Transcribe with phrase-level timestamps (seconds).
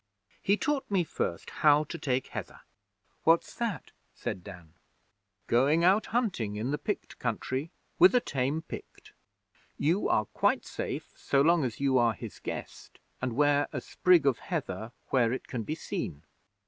[0.41, 2.61] He taught me first how to take Heather.'
[3.23, 4.73] 'What's that?' said Dan.
[5.45, 9.13] 'Going out hunting in the Pict country with a tame Pict.
[9.77, 14.25] You are quite safe so long as you are his guest, and wear a sprig
[14.25, 16.23] of heather where it can be seen.